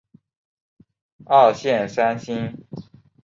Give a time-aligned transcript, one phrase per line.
[1.27, 2.57] 二线三星。